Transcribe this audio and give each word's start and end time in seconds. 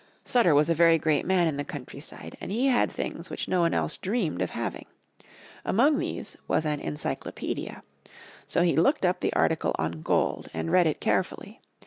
Sutter 0.25 0.55
was 0.55 0.67
a 0.67 0.73
very 0.73 0.97
great 0.97 1.27
man 1.27 1.47
in 1.47 1.57
the 1.57 1.63
countryside, 1.63 2.35
and 2.41 2.51
he 2.51 2.65
had 2.65 2.91
things 2.91 3.29
which 3.29 3.47
no 3.47 3.59
one 3.59 3.75
else 3.75 3.97
dreamed 3.97 4.41
of 4.41 4.49
having. 4.49 4.87
Among 5.63 5.99
these 5.99 6.35
was 6.47 6.65
an 6.65 6.79
Encyclopedia. 6.79 7.83
So 8.47 8.63
he 8.63 8.75
looked 8.75 9.05
up 9.05 9.19
the 9.19 9.31
article 9.33 9.75
on 9.77 10.01
gold 10.01 10.49
and 10.55 10.71
read 10.71 10.87
it 10.87 11.01
carefully. 11.01 11.61